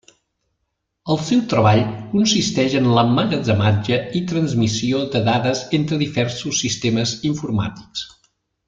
[1.15, 1.81] El seu treball
[2.13, 8.09] consisteix en l’emmagatzematge i transmissió de dades entre diversos sistemes informàtics.